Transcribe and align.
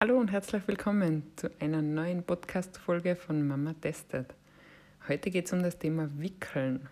Hallo 0.00 0.16
und 0.16 0.30
herzlich 0.30 0.62
willkommen 0.68 1.24
zu 1.34 1.50
einer 1.58 1.82
neuen 1.82 2.22
Podcast-Folge 2.22 3.16
von 3.16 3.44
Mama 3.44 3.74
Testet. 3.80 4.32
Heute 5.08 5.28
geht 5.28 5.46
es 5.46 5.52
um 5.52 5.60
das 5.60 5.76
Thema 5.76 6.08
Wickeln. 6.18 6.88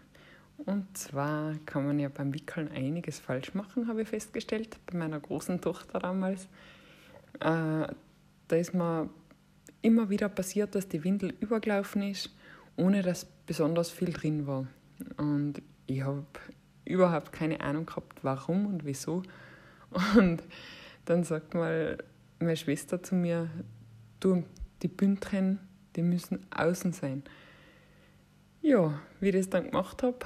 Und 0.56 0.98
zwar 0.98 1.54
kann 1.66 1.86
man 1.86 2.00
ja 2.00 2.08
beim 2.08 2.34
Wickeln 2.34 2.66
einiges 2.66 3.20
falsch 3.20 3.54
machen, 3.54 3.86
habe 3.86 4.02
ich 4.02 4.08
festgestellt, 4.08 4.78
bei 4.86 4.98
meiner 4.98 5.20
großen 5.20 5.60
Tochter 5.60 6.00
damals. 6.00 6.48
Äh, 7.38 7.86
da 8.48 8.56
ist 8.56 8.74
mir 8.74 9.08
immer 9.82 10.10
wieder 10.10 10.28
passiert, 10.28 10.74
dass 10.74 10.88
die 10.88 11.04
Windel 11.04 11.32
übergelaufen 11.38 12.02
ist, 12.02 12.34
ohne 12.76 13.02
dass 13.02 13.24
besonders 13.24 13.88
viel 13.88 14.12
drin 14.12 14.48
war. 14.48 14.66
Und 15.16 15.62
ich 15.86 16.02
habe 16.02 16.26
überhaupt 16.84 17.32
keine 17.32 17.60
Ahnung 17.60 17.86
gehabt, 17.86 18.24
warum 18.24 18.66
und 18.66 18.84
wieso. 18.84 19.22
Und 20.16 20.42
dann 21.04 21.22
sagt 21.22 21.54
mal 21.54 21.98
meine 22.38 22.56
Schwester 22.56 23.02
zu 23.02 23.14
mir, 23.14 23.50
du, 24.20 24.44
die 24.82 24.88
Bündchen, 24.88 25.58
die 25.94 26.02
müssen 26.02 26.46
außen 26.50 26.92
sein. 26.92 27.22
Ja, 28.62 29.00
wie 29.20 29.28
ich 29.28 29.36
das 29.36 29.50
dann 29.50 29.70
gemacht 29.70 30.02
habe, 30.02 30.18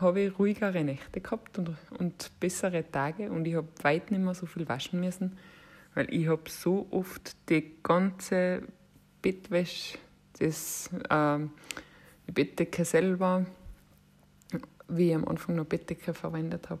habe 0.00 0.20
ich 0.20 0.38
ruhigere 0.38 0.84
Nächte 0.84 1.20
gehabt 1.20 1.58
und, 1.58 1.70
und 1.98 2.30
bessere 2.40 2.88
Tage 2.90 3.30
und 3.30 3.46
ich 3.46 3.54
habe 3.54 3.68
weit 3.82 4.10
nicht 4.10 4.20
mehr 4.20 4.34
so 4.34 4.46
viel 4.46 4.68
waschen 4.68 5.00
müssen, 5.00 5.38
weil 5.94 6.12
ich 6.14 6.28
habe 6.28 6.48
so 6.48 6.86
oft 6.90 7.36
die 7.48 7.74
ganze 7.82 8.62
Bettwäsche, 9.22 9.98
das, 10.38 10.90
äh, 11.10 11.38
die 12.26 12.32
Bettdecke 12.32 12.84
selber, 12.84 13.46
wie 14.88 15.08
ich 15.08 15.14
am 15.14 15.26
Anfang 15.26 15.56
noch 15.56 15.64
Bettdecke 15.64 16.14
verwendet 16.14 16.68
habe, 16.70 16.80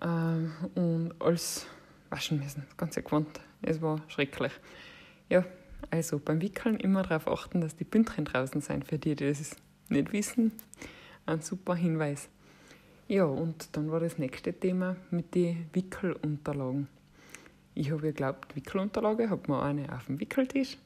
äh, 0.00 0.78
und 0.78 1.14
alles 1.20 1.66
waschen 2.10 2.38
müssen, 2.38 2.64
das 2.68 2.76
ganze 2.76 3.02
Gewand. 3.02 3.40
Es 3.62 3.80
war 3.82 4.00
schrecklich. 4.08 4.52
Ja, 5.28 5.44
also 5.90 6.18
beim 6.18 6.40
Wickeln 6.40 6.78
immer 6.78 7.02
darauf 7.02 7.28
achten, 7.28 7.60
dass 7.60 7.76
die 7.76 7.84
Bündchen 7.84 8.24
draußen 8.24 8.60
sind, 8.60 8.86
für 8.86 8.98
die, 8.98 9.14
die 9.14 9.28
das 9.28 9.56
nicht 9.88 10.12
wissen. 10.12 10.52
Ein 11.26 11.40
super 11.40 11.74
Hinweis. 11.74 12.28
Ja, 13.08 13.24
und 13.24 13.76
dann 13.76 13.90
war 13.90 14.00
das 14.00 14.18
nächste 14.18 14.52
Thema 14.52 14.96
mit 15.10 15.34
den 15.34 15.68
Wickelunterlagen. 15.72 16.88
Ich 17.74 17.90
habe 17.90 18.02
geglaubt, 18.02 18.56
Wickelunterlage, 18.56 19.30
habe 19.30 19.52
mir 19.52 19.62
eine 19.62 19.94
auf 19.94 20.06
dem 20.06 20.18
Wickeltisch 20.18 20.78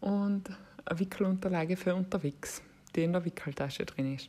und 0.00 0.50
eine 0.84 0.98
Wickelunterlage 0.98 1.76
für 1.76 1.94
unterwegs, 1.94 2.60
die 2.94 3.04
in 3.04 3.12
der 3.12 3.24
Wickeltasche 3.24 3.86
drin 3.86 4.14
ist. 4.14 4.28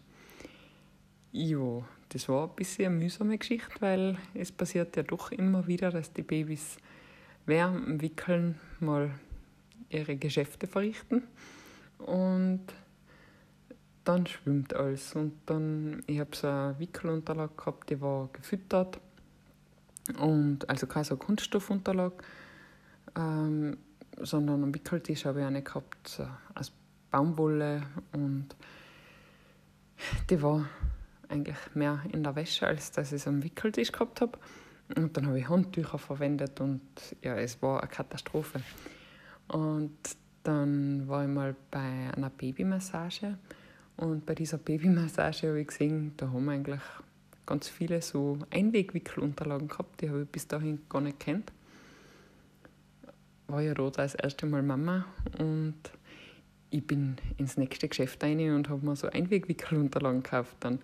Ja, 1.32 1.84
das 2.16 2.30
war 2.30 2.48
ein 2.48 2.56
bisschen 2.56 2.86
eine 2.86 2.96
mühsame 2.96 3.38
Geschichte, 3.38 3.76
weil 3.82 4.18
es 4.34 4.50
passiert 4.50 4.96
ja 4.96 5.04
doch 5.04 5.34
immer 5.34 5.68
wieder, 5.68 5.92
dass 5.92 6.14
die 6.14 6.24
Babys 6.24 6.78
während 7.46 7.86
dem 7.88 8.02
Wickeln 8.02 8.58
mal 8.80 9.12
ihre 9.90 10.16
Geschäfte 10.16 10.66
verrichten. 10.66 11.24
Und 11.98 12.62
dann 14.06 14.26
schwimmt 14.28 14.74
alles. 14.74 15.14
Und 15.14 15.34
dann, 15.46 16.04
ich 16.08 16.22
habe 16.22 16.34
so 16.34 16.48
eine 16.48 16.80
Wickelunterlage 16.80 17.54
gehabt, 17.54 17.90
die 17.90 18.00
war 18.00 18.30
gefüttert. 18.32 18.98
Und 20.18 20.70
also 20.70 20.88
keine 20.88 21.04
so 21.04 21.18
Kunststoffunterlage, 21.18 22.16
ähm, 23.18 23.76
sondern 24.22 24.64
am 24.64 24.74
Wickeltisch 24.74 25.26
habe 25.26 25.42
ich 25.42 25.46
eine 25.46 25.64
gehabt 25.64 26.08
so 26.08 26.26
aus 26.54 26.72
Baumwolle. 27.12 27.84
Und 28.14 28.56
die 30.30 30.42
war 30.42 30.66
eigentlich 31.36 31.58
mehr 31.74 32.02
in 32.12 32.24
der 32.24 32.36
Wäsche, 32.36 32.68
als 32.68 32.92
dass 32.92 33.12
ich 33.12 33.22
es 33.22 33.28
am 33.28 33.44
Wickeltisch 33.44 33.92
gehabt 33.92 34.22
habe. 34.22 34.38
Und 34.96 35.18
dann 35.18 35.28
habe 35.28 35.40
ich 35.40 35.50
Handtücher 35.50 35.98
verwendet 35.98 36.62
und 36.62 36.82
ja, 37.22 37.36
es 37.36 37.62
war 37.62 37.82
eine 37.82 37.90
Katastrophe. 37.90 38.62
Und 39.48 39.98
dann 40.44 41.08
war 41.08 41.24
ich 41.24 41.30
mal 41.30 41.56
bei 41.72 42.12
einer 42.16 42.30
Babymassage 42.30 43.38
und 43.98 44.26
bei 44.26 44.36
dieser 44.36 44.58
Babymassage 44.58 45.48
habe 45.48 45.62
ich 45.62 45.68
gesehen, 45.68 46.14
da 46.18 46.28
haben 46.30 46.46
wir 46.46 46.52
eigentlich 46.52 46.82
ganz 47.46 47.68
viele 47.68 48.02
so 48.02 48.38
Einwegwickelunterlagen 48.52 49.68
gehabt, 49.68 50.02
die 50.02 50.10
habe 50.10 50.24
ich 50.24 50.30
bis 50.30 50.48
dahin 50.48 50.82
gar 50.90 51.02
nicht 51.02 51.20
kennt. 51.20 51.52
War 53.48 53.62
ja 53.62 53.74
da 53.74 53.90
das 53.90 54.16
erste 54.16 54.46
Mal 54.46 54.64
Mama 54.64 55.06
und 55.40 55.76
ich 56.70 56.86
bin 56.86 57.16
ins 57.38 57.58
nächste 57.58 57.88
Geschäft 57.88 58.24
rein 58.24 58.40
und 58.54 58.70
habe 58.70 58.86
mir 58.86 58.96
so 58.96 59.08
Einwegwickelunterlagen 59.08 60.24
gekauft 60.24 60.58
dann. 60.60 60.80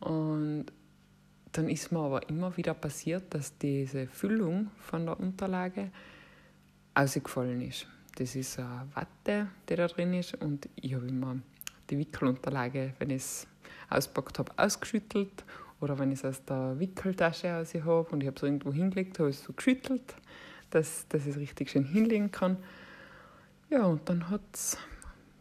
Und 0.00 0.66
dann 1.52 1.68
ist 1.68 1.90
mir 1.90 2.00
aber 2.00 2.28
immer 2.28 2.56
wieder 2.56 2.74
passiert, 2.74 3.32
dass 3.34 3.56
diese 3.58 4.06
Füllung 4.08 4.70
von 4.78 5.06
der 5.06 5.18
Unterlage 5.18 5.90
ausgefallen 6.94 7.62
ist. 7.62 7.86
Das 8.16 8.34
ist 8.34 8.58
eine 8.58 8.88
Watte, 8.94 9.48
die 9.68 9.76
da 9.76 9.86
drin 9.86 10.14
ist 10.14 10.34
und 10.42 10.68
ich 10.76 10.94
habe 10.94 11.06
immer 11.06 11.36
die 11.90 11.98
Wickelunterlage, 11.98 12.94
wenn 12.98 13.10
ich 13.10 13.22
es 13.22 13.46
auspackt 13.90 14.38
habe, 14.38 14.52
ausgeschüttelt 14.56 15.44
oder 15.80 15.98
wenn 15.98 16.12
ich 16.12 16.20
es 16.20 16.24
aus 16.24 16.44
der 16.44 16.78
Wickeltasche 16.78 17.48
raus 17.48 17.74
habe 17.74 18.08
und 18.10 18.22
ich 18.22 18.26
habe 18.26 18.36
es 18.36 18.42
irgendwo 18.42 18.72
hingelegt, 18.72 19.18
habe 19.18 19.30
ich 19.30 19.36
es 19.36 19.44
so 19.44 19.52
geschüttelt, 19.52 20.14
dass, 20.70 21.06
dass 21.08 21.22
ich 21.22 21.34
es 21.34 21.36
richtig 21.36 21.70
schön 21.70 21.84
hinlegen 21.84 22.30
kann. 22.30 22.56
Ja, 23.70 23.84
und 23.84 24.08
dann 24.08 24.30
hat 24.30 24.42
es 24.52 24.78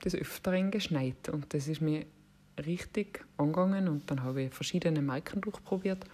des 0.03 0.15
Öfteren 0.15 0.71
geschneit 0.71 1.29
und 1.29 1.53
das 1.53 1.67
ist 1.67 1.81
mir 1.81 2.05
richtig 2.65 3.25
angegangen 3.37 3.87
und 3.87 4.09
dann 4.09 4.23
habe 4.23 4.43
ich 4.43 4.53
verschiedene 4.53 5.01
Marken 5.01 5.41
durchprobiert. 5.41 6.05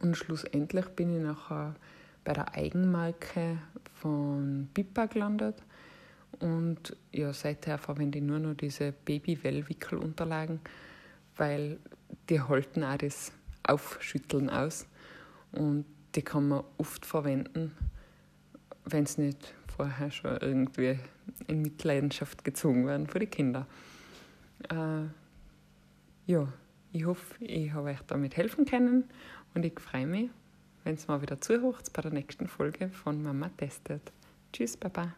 Und 0.00 0.16
schlussendlich 0.16 0.86
bin 0.88 1.16
ich 1.16 1.22
nachher 1.22 1.74
bei 2.24 2.32
der 2.32 2.54
Eigenmarke 2.54 3.58
von 3.94 4.68
Pippa 4.72 5.06
gelandet. 5.06 5.62
Und 6.40 6.96
ja, 7.12 7.32
seither 7.32 7.78
verwende 7.78 8.18
ich 8.18 8.24
nur 8.24 8.38
noch 8.38 8.54
diese 8.54 8.92
Baby-Wellwickelunterlagen, 8.92 10.60
weil 11.36 11.78
die 12.28 12.40
halten 12.40 12.84
auch 12.84 12.96
das 12.96 13.32
Aufschütteln 13.64 14.50
aus. 14.50 14.86
Und 15.52 15.84
die 16.14 16.22
kann 16.22 16.48
man 16.48 16.64
oft 16.78 17.06
verwenden, 17.06 17.72
wenn 18.84 19.04
es 19.04 19.18
nicht 19.18 19.54
vorher 19.76 20.10
schon 20.10 20.36
irgendwie 20.38 20.98
in 21.46 21.62
Mitleidenschaft 21.62 22.44
gezogen 22.44 22.86
werden 22.86 23.06
für 23.06 23.18
die 23.18 23.26
Kinder. 23.26 23.66
Äh, 24.68 25.04
ja, 26.32 26.48
ich 26.92 27.04
hoffe, 27.04 27.44
ich 27.44 27.72
habe 27.72 27.90
euch 27.90 28.00
damit 28.06 28.38
helfen 28.38 28.64
können 28.64 29.04
und 29.54 29.66
ich 29.66 29.78
freue 29.78 30.06
mich, 30.06 30.30
wenn 30.82 30.94
es 30.94 31.06
mal 31.06 31.20
wieder 31.20 31.40
zuhört 31.42 31.92
bei 31.92 32.00
der 32.00 32.10
nächsten 32.10 32.46
Folge 32.48 32.88
von 32.88 33.22
Mama 33.22 33.50
Testet. 33.50 34.12
Tschüss, 34.50 34.78
Baba. 34.78 35.14